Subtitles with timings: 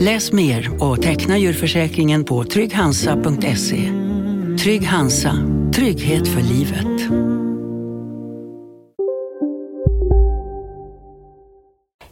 [0.00, 3.92] Läs mer och teckna djurförsäkringen på trygghansa.se.
[4.62, 5.32] Trygg Hansa,
[5.74, 7.12] trygghet för livet.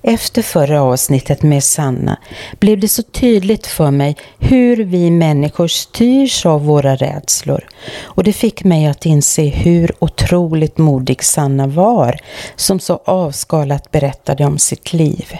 [0.02, 2.18] Efter förra avsnittet med Sanna
[2.60, 7.68] blev det så tydligt för mig hur vi människor styrs av våra rädslor.
[8.02, 12.20] Och det fick mig att inse hur otroligt modig Sanna var
[12.56, 15.36] som så avskalat berättade om sitt liv.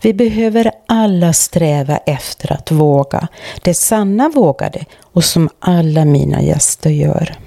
[0.00, 3.28] Vi behöver alla sträva efter att våga.
[3.62, 7.38] Det Sanna vågade och som alla mina gäster gör.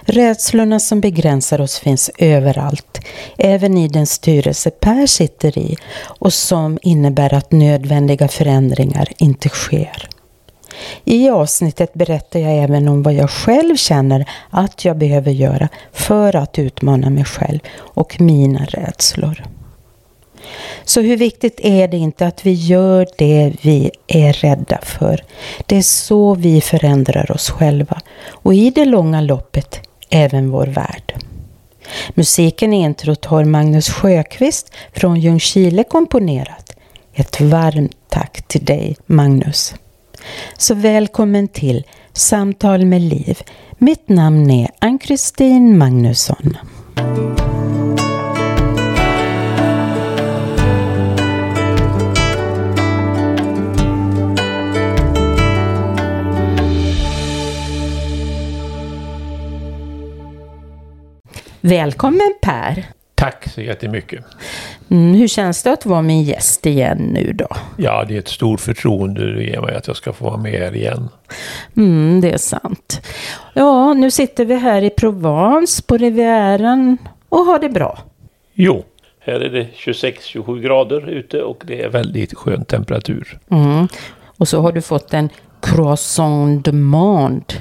[0.00, 3.00] Rädslorna som begränsar oss finns överallt,
[3.38, 10.08] även i den styrelse Per sitter i och som innebär att nödvändiga förändringar inte sker.
[11.04, 16.36] I avsnittet berättar jag även om vad jag själv känner att jag behöver göra för
[16.36, 19.44] att utmana mig själv och mina rädslor.
[20.84, 25.24] Så hur viktigt är det inte att vi gör det vi är rädda för?
[25.66, 31.14] Det är så vi förändrar oss själva och i det långa loppet även vår värld.
[32.14, 36.76] Musiken i introt har Magnus Sjöqvist från Ljungskile komponerat.
[37.14, 39.74] Ett varmt tack till dig Magnus.
[40.58, 43.38] Så välkommen till Samtal med Liv.
[43.78, 46.56] Mitt namn är Ann-Kristin Magnusson.
[61.60, 62.84] Välkommen Per!
[63.14, 64.24] Tack så jättemycket.
[64.88, 67.48] Mm, hur känns det att vara min gäst igen nu då?
[67.76, 70.52] Ja, det är ett stort förtroende du ger mig att jag ska få vara med
[70.52, 71.08] här igen.
[71.76, 73.06] Mm, det är sant.
[73.54, 76.98] Ja, nu sitter vi här i Provence på Rivieran
[77.28, 77.98] och har det bra.
[78.54, 78.84] Jo,
[79.20, 83.38] här är det 26-27 grader ute och det är väldigt skön temperatur.
[83.50, 83.88] Mm.
[84.36, 85.28] Och så har du fått en
[85.60, 87.54] croissant de monde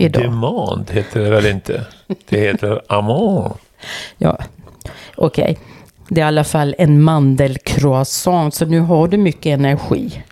[0.00, 0.22] idag.
[0.22, 1.84] Demand heter det väl inte?
[2.28, 3.52] Det heter amand.
[4.18, 4.38] Ja,
[5.16, 5.42] okej.
[5.42, 5.56] Okay.
[6.08, 10.22] Det är i alla fall en mandelcroissant, så nu har du mycket energi.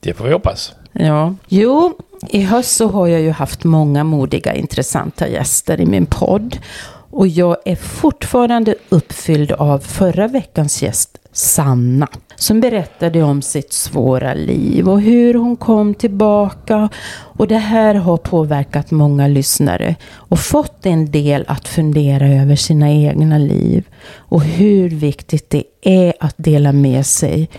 [0.00, 0.74] Det får vi hoppas.
[0.92, 1.34] Ja.
[1.48, 1.98] Jo,
[2.28, 6.58] i höst så har jag ju haft många modiga, intressanta gäster i min podd.
[7.14, 14.34] Och jag är fortfarande uppfylld av förra veckans gäst, Sanna som berättade om sitt svåra
[14.34, 16.88] liv och hur hon kom tillbaka.
[17.12, 22.90] Och det här har påverkat många lyssnare och fått en del att fundera över sina
[22.90, 27.50] egna liv och hur viktigt det är att dela med sig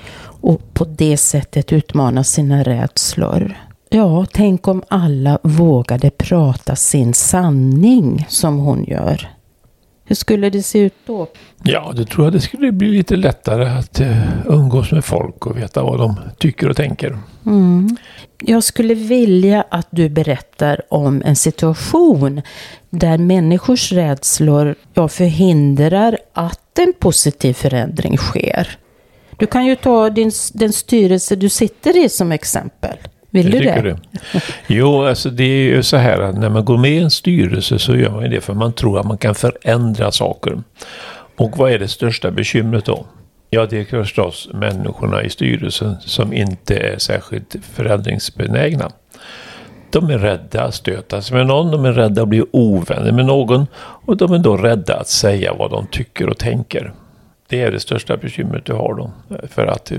[0.42, 3.58] och på det sättet utmana sina rädslor.
[3.90, 9.35] Ja, tänk om alla vågade prata sin sanning som hon gör.
[10.08, 11.28] Hur skulle det se ut då?
[11.64, 15.58] Ja, det tror jag det skulle bli lite lättare att uh, umgås med folk och
[15.58, 17.18] veta vad de tycker och tänker.
[17.46, 17.98] Mm.
[18.40, 22.42] Jag skulle vilja att du berättar om en situation
[22.90, 28.78] där människors rädslor ja, förhindrar att en positiv förändring sker.
[29.38, 32.98] Du kan ju ta din, den styrelse du sitter i som exempel.
[33.36, 33.82] Vill du det?
[33.82, 33.98] det?
[34.68, 37.80] Jo, alltså det är ju så här att när man går med i en styrelse
[37.80, 40.64] så gör man det för man tror att man kan förändra saker.
[41.36, 43.06] Och vad är det största bekymret då?
[43.50, 48.92] Ja, det är förstås människorna i styrelsen som inte är särskilt förändringsbenägna.
[49.92, 53.26] De är rädda att stöta sig med någon, de är rädda att bli ovänner med
[53.26, 56.94] någon och de är då rädda att säga vad de tycker och tänker.
[57.48, 59.12] Det är det största bekymret du har då.
[59.48, 59.98] För att eh,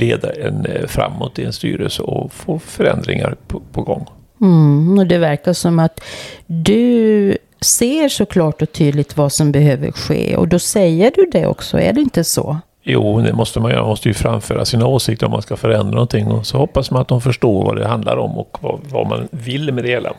[0.00, 4.06] leda en eh, framåt i en styrelse och få förändringar på, på gång.
[4.40, 6.00] Mm, och det verkar som att
[6.46, 10.36] du ser så klart och tydligt vad som behöver ske.
[10.36, 12.58] Och då säger du det också, är det inte så?
[12.82, 13.80] Jo, det måste man göra.
[13.80, 16.26] Man måste ju framföra sina åsikter om man ska förändra någonting.
[16.26, 19.28] Och så hoppas man att de förstår vad det handlar om och vad, vad man
[19.30, 20.12] vill med det hela.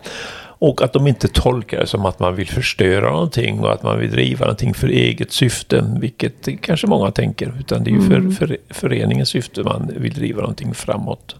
[0.62, 4.00] Och att de inte tolkar det som att man vill förstöra någonting och att man
[4.00, 7.54] vill driva någonting för eget syfte, vilket kanske många tänker.
[7.60, 11.36] Utan det är ju för, för föreningens syfte man vill driva någonting framåt.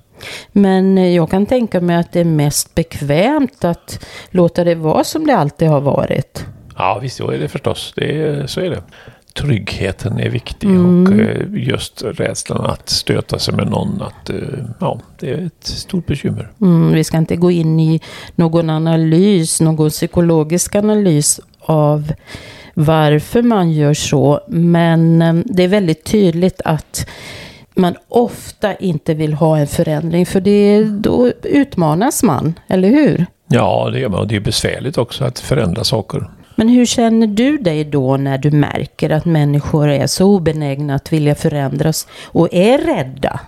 [0.52, 5.28] Men jag kan tänka mig att det är mest bekvämt att låta det vara som
[5.28, 6.46] det alltid har varit.
[6.78, 7.94] Ja, visst, så är det förstås.
[7.96, 8.84] Det så är det.
[9.34, 14.02] Tryggheten är viktig och eh, just rädslan att stöta sig med någon.
[14.02, 14.36] Att, eh,
[14.80, 16.52] ja, det är ett stort bekymmer.
[16.62, 18.02] Mm, vi ska inte gå in i
[18.36, 22.14] någon analys, någon psykologisk analys av
[22.74, 24.42] varför man gör så.
[24.48, 27.08] Men eh, det är väldigt tydligt att
[27.74, 30.26] man ofta inte vill ha en förändring.
[30.26, 33.26] För det, då utmanas man, eller hur?
[33.48, 34.20] Ja, det gör man.
[34.20, 36.30] Och det är besvärligt också att förändra saker.
[36.56, 41.14] Men hur känner du dig då när du märker att människor är så obenägna att
[41.14, 43.40] vilja förändras och är rädda?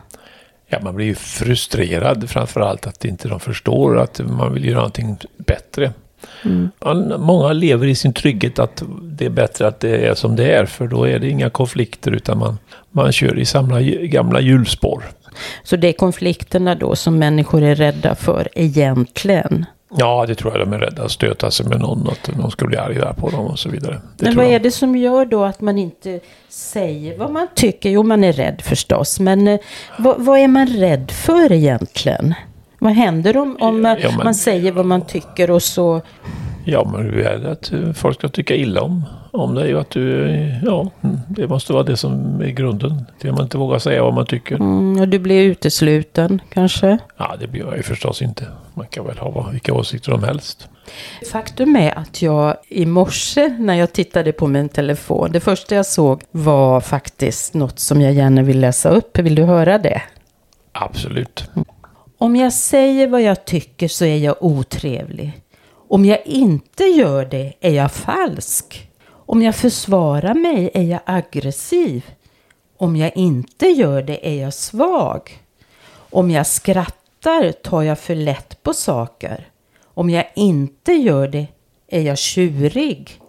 [0.67, 5.17] Ja, man blir ju frustrerad framförallt att inte de förstår att man vill göra någonting
[5.37, 5.93] bättre.
[6.45, 6.71] Mm.
[6.79, 10.53] Man, många lever i sin trygghet att det är bättre att det är som det
[10.53, 12.57] är för då är det inga konflikter utan man,
[12.91, 15.03] man kör i samma gamla hjulspår.
[15.63, 19.65] Så det är konflikterna då som människor är rädda för egentligen?
[19.97, 22.65] Ja, det tror jag de är rädda att stöta sig med någon, att någon ska
[22.65, 24.01] bli arg på dem och så vidare.
[24.17, 26.19] Det men vad är det som gör då att man inte
[26.49, 27.89] säger vad man tycker?
[27.89, 29.59] Jo, man är rädd förstås, men eh,
[29.99, 32.33] vad, vad, är man rädd för egentligen?
[32.79, 36.01] Vad händer om, om ja, men, man säger vad man tycker och så
[36.65, 40.29] Ja, men du är att folk ska tycka illa om, om dig och att du,
[40.65, 40.89] ja,
[41.27, 43.05] det måste vara det som är grunden.
[43.21, 44.55] Det man inte vågar säga vad man tycker.
[44.55, 46.97] Mm, och du blir utesluten kanske?
[47.17, 48.47] Ja, det blir jag ju förstås inte.
[48.73, 50.69] Man kan väl ha vilka åsikter som helst.
[51.31, 55.85] Faktum är att jag i morse när jag tittade på min telefon, det första jag
[55.85, 59.19] såg var faktiskt något som jag gärna vill läsa upp.
[59.19, 60.01] Vill du höra det?
[60.71, 61.49] Absolut.
[62.17, 65.42] Om jag säger vad jag tycker så är jag otrevlig.
[65.93, 68.89] Om jag inte gör det är jag falsk.
[69.09, 72.05] Om jag försvarar mig är jag aggressiv.
[72.77, 75.39] Om jag inte gör det är jag svag.
[76.09, 79.47] Om jag skrattar tar jag för lätt på saker.
[79.83, 81.47] Om jag inte gör det
[81.87, 83.21] är jag tjurig.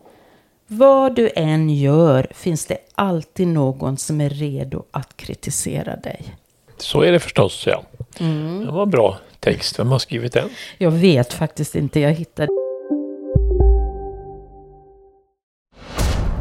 [0.67, 6.35] Vad du än gör finns det alltid någon som är redo att kritisera dig.
[6.77, 7.83] Så är det förstås, ja.
[8.21, 8.67] Mm.
[8.67, 9.79] Det var bra text.
[9.79, 10.49] Vem har skrivit den?
[10.79, 12.01] Jag vet faktiskt inte.
[12.01, 12.49] Jag hittade...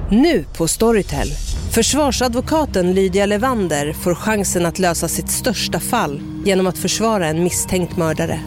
[0.10, 1.28] Nu på Storytel.
[1.74, 7.98] Försvarsadvokaten Lydia Levander får chansen att lösa sitt största fall genom att försvara en misstänkt
[7.98, 8.40] mördare.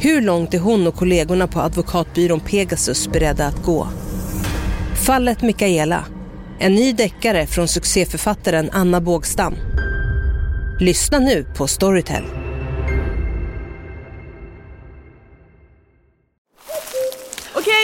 [0.00, 3.88] Hur långt är hon och kollegorna på advokatbyrån Pegasus beredda att gå?
[5.06, 6.04] Fallet Mikaela.
[6.58, 9.54] En ny deckare från succéförfattaren Anna Bågstam.
[10.80, 12.43] Lyssna nu på Storytel.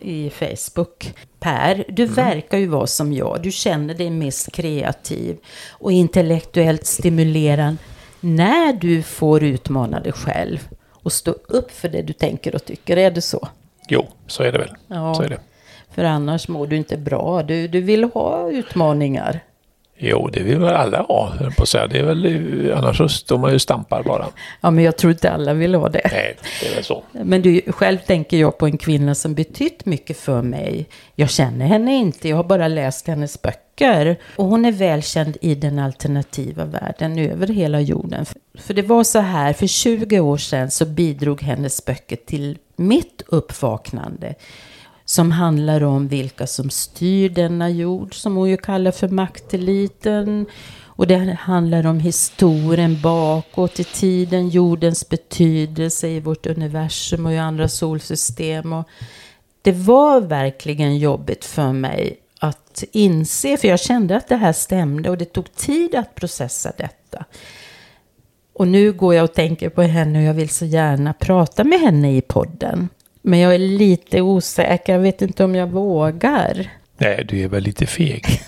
[0.00, 1.14] I Facebook.
[1.40, 2.14] Per, du mm.
[2.14, 3.42] verkar ju vara som jag.
[3.42, 5.36] Du känner dig mest kreativ
[5.70, 7.78] och intellektuellt stimulerande
[8.20, 12.96] när du får utmana dig själv och stå upp för det du tänker och tycker.
[12.96, 13.48] Är det så?
[13.88, 14.74] Jo, så är det väl.
[14.88, 15.40] Ja, så är det.
[15.90, 17.42] För annars mår du inte bra.
[17.42, 19.40] Du, du vill ha utmaningar.
[19.98, 21.86] Jo, det vill väl alla ha, på att säga.
[21.86, 24.26] Det är väl, annars så står man ju stampar bara.
[24.60, 26.00] Ja, men jag tror inte alla vill ha det.
[26.12, 27.02] Nej, det är väl så.
[27.12, 30.86] Men du, själv tänker jag på en kvinna som betytt mycket för mig.
[31.14, 34.16] Jag känner henne inte, jag har bara läst hennes böcker.
[34.36, 38.26] Och hon är välkänd i den alternativa världen över hela jorden.
[38.58, 43.22] För det var så här, för 20 år sedan så bidrog hennes böcker till mitt
[43.26, 44.34] uppvaknande
[45.08, 50.46] som handlar om vilka som styr denna jord, som hon ju kallar för makteliten.
[50.84, 57.38] Och det handlar om historien bakåt i tiden, jordens betydelse i vårt universum och i
[57.38, 58.72] andra solsystem.
[58.72, 58.88] Och
[59.62, 65.10] det var verkligen jobbigt för mig att inse, för jag kände att det här stämde
[65.10, 67.24] och det tog tid att processa detta.
[68.52, 71.80] Och nu går jag och tänker på henne och jag vill så gärna prata med
[71.80, 72.88] henne i podden.
[73.28, 76.70] Men jag är lite osäker, jag vet inte om jag vågar.
[76.98, 78.24] Nej, du är väl lite feg.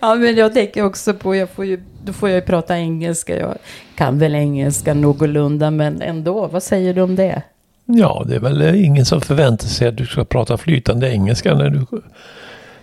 [0.00, 3.38] Ja, men jag tänker också på, jag får ju, då får jag ju prata engelska.
[3.38, 3.58] Jag
[3.94, 6.46] kan väl engelska någorlunda, men ändå.
[6.46, 7.42] Vad säger du om det?
[7.84, 11.70] Ja, det är väl ingen som förväntar sig att du ska prata flytande engelska när
[11.70, 11.86] du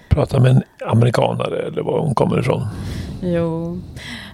[0.09, 2.67] pratar med en amerikanare eller var hon kommer ifrån.
[3.21, 3.77] Jo,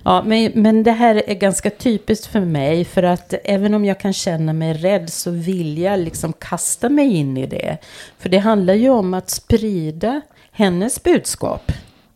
[0.03, 2.86] ja, men, men det här är ganska typiskt för mig.
[2.86, 7.15] För att även om jag kan känna mig rädd så vill jag liksom kasta mig
[7.15, 7.77] in i det.
[8.19, 11.72] För det handlar ju om att sprida hennes budskap.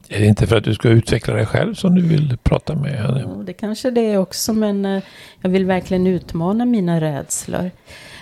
[0.10, 2.92] Är det inte för att du ska utveckla dig själv som du vill prata med
[2.92, 3.24] henne?
[3.26, 5.04] Ja, det kanske det är också, men eh,
[5.42, 7.72] jag vill verkligen utmana mina rädslor.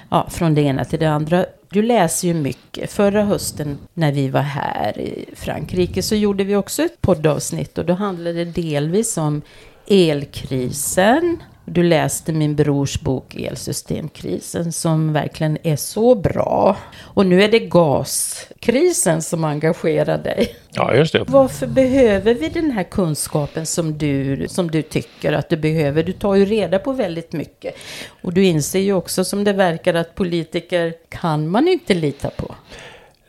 [0.09, 1.45] Ja, från det ena till det andra.
[1.75, 2.91] Du läser ju mycket.
[2.91, 7.85] Förra hösten när vi var här i Frankrike så gjorde vi också ett poddavsnitt och
[7.85, 9.41] då handlade det delvis om
[9.87, 11.37] elkrisen.
[11.65, 16.77] Du läste min brors bok Elsystemkrisen som verkligen är så bra.
[17.01, 20.55] Och nu är det gaskrisen som engagerar dig.
[20.71, 21.23] Ja, just det.
[21.27, 26.03] Varför behöver vi den här kunskapen som du, som du tycker att du behöver?
[26.03, 27.75] Du tar ju reda på väldigt mycket.
[28.21, 32.55] Och du inser ju också som det verkar att politiker kan man inte lita på.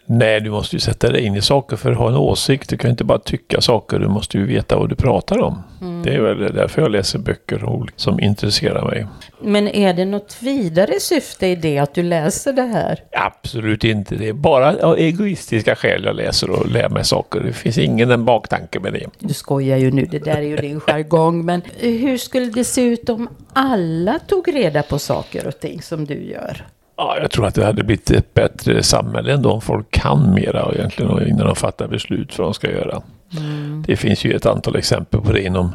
[0.06, 2.70] Nej, du måste ju sätta dig in i saker för att ha en åsikt.
[2.70, 5.62] Du kan inte bara tycka saker, du måste ju veta vad du pratar om.
[5.80, 6.02] Mm.
[6.02, 9.06] Det är väl därför jag läser böcker som intresserar mig.
[9.40, 13.02] Men är det något vidare syfte i det att du läser det här?
[13.12, 14.14] Absolut inte.
[14.14, 17.40] Det är bara av egoistiska skäl jag läser och lär mig saker.
[17.40, 19.06] Det finns ingen en baktanke med det.
[19.18, 21.44] Du skojar ju nu, det där är ju din jargong.
[21.44, 26.04] Men hur skulle det se ut om alla tog reda på saker och ting som
[26.04, 26.66] du gör?
[26.96, 30.72] Ja, jag tror att det hade blivit ett bättre samhälle ändå om folk kan mera
[30.74, 33.02] egentligen innan de fattar beslut vad de ska göra.
[33.38, 33.84] Mm.
[33.86, 35.72] Det finns ju ett antal exempel på det inom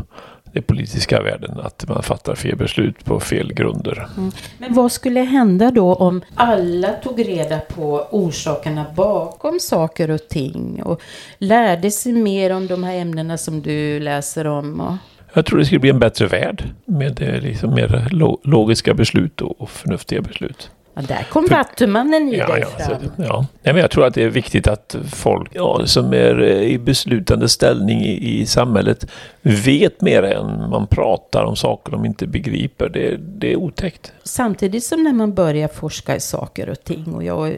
[0.53, 4.07] den politiska världen, att man fattar fel beslut på fel grunder.
[4.17, 4.31] Mm.
[4.57, 10.83] Men vad skulle hända då om alla tog reda på orsakerna bakom saker och ting
[10.83, 11.01] och
[11.37, 14.81] lärde sig mer om de här ämnena som du läser om?
[14.81, 14.93] Och...
[15.33, 18.07] Jag tror det skulle bli en bättre värld med eh, liksom mer
[18.47, 20.71] logiska beslut och förnuftiga beslut.
[20.93, 22.99] Ja, där kom vattumannen i ja, dig ja, fram.
[22.99, 23.45] Så, ja.
[23.63, 26.77] ja, men jag tror att det är viktigt att folk ja, som är eh, i
[26.77, 29.07] beslutande ställning i, i samhället
[29.41, 32.89] vet mer än man pratar om saker de inte begriper.
[32.89, 34.11] Det, det är otäckt.
[34.23, 37.57] Samtidigt som när man börjar forska i saker och ting och jag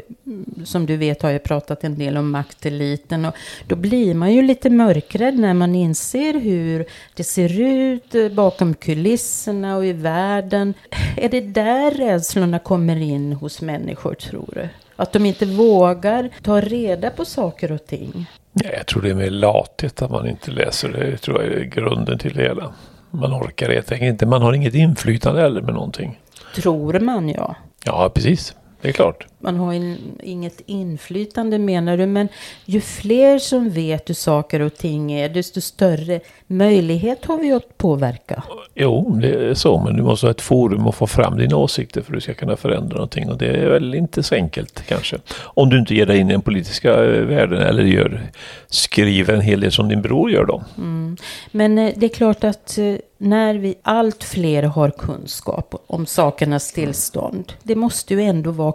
[0.66, 3.36] som du vet har jag pratat en del om makteliten och
[3.68, 9.78] då blir man ju lite mörkrädd när man inser hur det ser ut bakom kulisserna
[9.78, 10.74] och i världen.
[11.18, 14.70] Är det där rädslorna kommer in hos människor tror du?
[14.96, 18.26] Att de inte vågar ta reda på saker och ting?
[18.54, 20.90] Ja, jag tror det är mer lathet att man inte läser.
[20.90, 22.74] Det tror jag är grunden till det hela.
[23.12, 24.26] Man orkar helt enkelt inte.
[24.26, 26.20] Man har inget inflytande heller med någonting.
[26.56, 27.56] Tror man ja.
[27.86, 28.56] Ja, precis.
[28.82, 29.28] Det är klart.
[29.44, 32.28] Man har in, inget inflytande menar du, men
[32.66, 37.78] ju fler som vet hur saker och ting är, desto större möjlighet har vi att
[37.78, 38.44] påverka.
[38.76, 42.02] Jo, det är så, men du måste ha ett forum och få fram dina åsikter
[42.02, 43.30] för att du ska kunna förändra någonting.
[43.30, 45.18] Och det är väl inte så enkelt kanske.
[45.44, 48.22] Om du inte ger dig in i den politiska eh, världen eller gör,
[48.68, 50.64] skriver en hel del som din bror gör då.
[50.78, 51.18] Mm.
[51.52, 56.74] Men eh, det är klart att eh, när vi allt fler har kunskap om sakernas
[56.74, 57.54] tillstånd.
[57.64, 58.72] Det måste ju ändå vara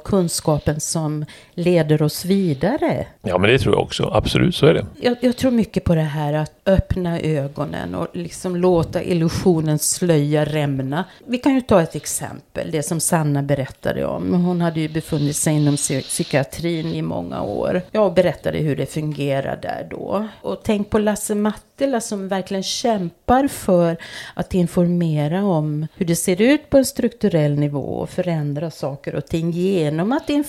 [0.58, 1.24] kunskapen som
[1.54, 3.06] leder oss vidare.
[3.22, 4.10] Ja, men det tror jag också.
[4.12, 4.86] Absolut, så är det.
[5.00, 10.44] Jag, jag tror mycket på det här att öppna ögonen och liksom låta illusionens slöja
[10.44, 11.04] rämna.
[11.26, 14.44] Vi kan ju ta ett exempel, det som Sanna berättade om.
[14.44, 17.82] Hon hade ju befunnit sig inom psykiatrin i många år.
[17.92, 20.28] Jag berättade hur det fungerar där då.
[20.42, 23.96] Och tänk på Lasse Mattila som verkligen kämpar för
[24.34, 29.26] att informera om hur det ser ut på en strukturell nivå och förändra saker och
[29.26, 30.47] ting genom att informera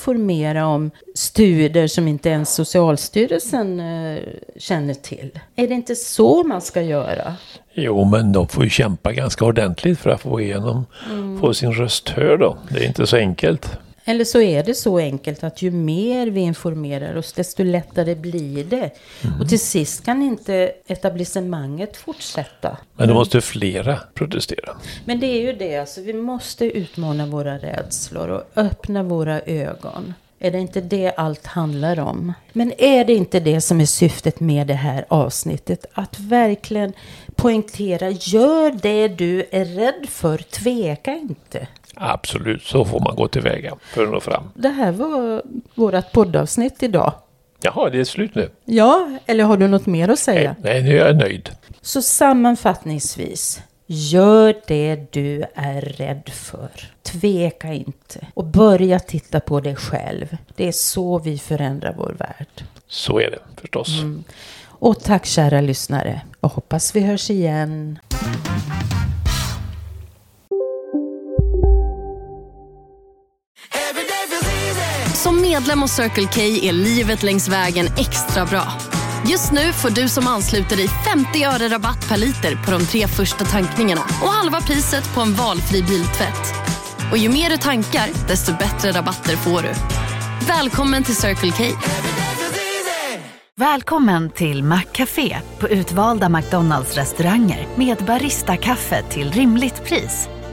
[0.66, 4.20] om studier som inte ens Socialstyrelsen eh,
[4.58, 5.40] känner till.
[5.56, 7.36] Är det inte så man ska göra?
[7.74, 11.40] Jo, men de får ju kämpa ganska ordentligt för att få igenom, mm.
[11.40, 12.58] få sin röst hörd då.
[12.70, 13.80] Det är inte så enkelt.
[14.06, 18.64] Eller så är det så enkelt att ju mer vi informerar oss, desto lättare blir
[18.64, 18.92] det.
[19.24, 19.42] Mm.
[19.42, 22.78] Och till sist kan inte etablissemanget fortsätta.
[22.96, 24.78] Men då måste flera protestera.
[25.06, 30.14] Men det är ju det, alltså, vi måste utmana våra rädslor och öppna våra ögon.
[30.42, 32.34] Är det inte det allt handlar om?
[32.54, 35.86] Men är det inte det som är syftet med det här avsnittet?
[35.94, 36.94] Att verkligen
[37.36, 41.68] poängtera, gör det du är rädd för, tveka inte.
[42.02, 44.44] Absolut, så får man gå tillväga för att nå fram.
[44.54, 45.44] Det här var
[45.76, 47.14] vårt poddavsnitt idag.
[47.62, 48.50] Jaha, det är slut nu?
[48.66, 50.56] Ja, eller har du något mer att säga?
[50.60, 51.50] Nej, nej nu är jag nöjd.
[51.82, 56.70] Så sammanfattningsvis, Gör det du är rädd för.
[57.04, 58.28] Tveka inte.
[58.34, 60.38] Och börja titta på dig själv.
[60.56, 62.64] Det är så vi förändrar vår värld.
[62.88, 64.00] Så är det förstås.
[64.00, 64.24] Mm.
[64.64, 66.22] Och tack kära lyssnare.
[66.40, 68.00] Och hoppas vi hörs igen.
[75.24, 78.64] Som medlem hos Circle K är livet längs vägen extra bra.
[79.28, 83.08] Just nu får du som ansluter dig 50 öre rabatt per liter på de tre
[83.08, 86.54] första tankningarna och halva priset på en valfri biltvätt.
[87.12, 89.72] Och ju mer du tankar, desto bättre rabatter får du.
[90.48, 91.64] Välkommen till Circle K.
[93.56, 100.30] Välkommen till Maccafé på utvalda McDonalds restauranger med Baristakaffe till rimligt pris.